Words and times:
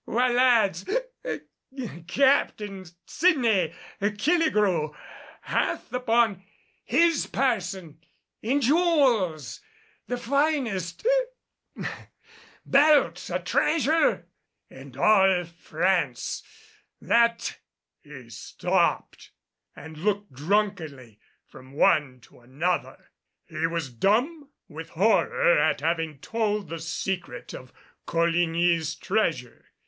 Why, 0.05 0.29
lads, 0.31 0.83
hic 1.23 2.07
Captain 2.07 2.85
Sydney 3.05 3.75
Killigrew 4.01 4.95
hath 5.43 5.93
upon 5.93 6.43
his 6.83 7.27
person 7.27 8.03
in 8.41 8.61
jewels 8.61 9.61
the 10.07 10.17
finest 10.17 11.03
hic 11.77 11.85
belt 12.65 13.29
o' 13.29 13.37
treasure 13.37 14.25
in 14.71 14.97
all 14.97 15.45
France, 15.45 16.41
that" 16.99 17.59
He 18.01 18.31
stopped 18.31 19.29
and 19.75 19.99
looked 19.99 20.33
drunkenly 20.33 21.19
from 21.45 21.73
one 21.73 22.21
to 22.21 22.39
another. 22.39 23.11
He 23.45 23.67
was 23.67 23.93
dumb 23.93 24.49
with 24.67 24.89
horror 24.89 25.59
at 25.59 25.81
having 25.81 26.17
told 26.17 26.69
the 26.69 26.79
secret 26.79 27.53
of 27.53 27.71
Coligny's 28.07 28.95
treasure. 28.95 29.67